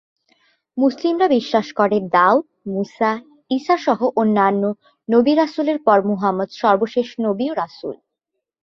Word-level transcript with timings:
মুসলিমরা 0.77 1.27
বিশ্বাস 1.27 1.67
করে 1.73 1.97
"দাউদ", 2.11 2.45
"মুসা", 2.67 3.11
"ইসা" 3.51 3.75
সহ 3.77 3.99
অন্যান্য 4.15 4.63
নবি-রাসুলের 5.09 5.77
পর 5.85 5.97
মুহাম্মদ 6.05 6.49
সর্বশেষ 6.61 7.07
নবী 7.25 7.45
ও 7.49 7.57
রাসুল। 7.57 7.95